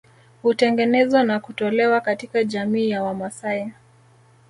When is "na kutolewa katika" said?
1.23-2.43